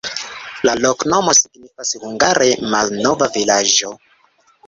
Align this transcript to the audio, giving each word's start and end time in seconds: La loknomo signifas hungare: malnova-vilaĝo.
La 0.67 0.73
loknomo 0.85 1.33
signifas 1.39 1.91
hungare: 2.03 2.49
malnova-vilaĝo. 2.71 3.93